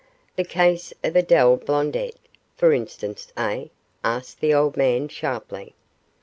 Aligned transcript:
'The 0.35 0.43
case 0.45 0.91
of 1.03 1.15
Adele 1.15 1.57
Blondet, 1.57 2.15
for 2.57 2.73
instance, 2.73 3.31
eh?' 3.37 3.67
asked 4.03 4.39
the 4.39 4.51
old 4.51 4.75
man 4.75 5.07
sharply. 5.07 5.75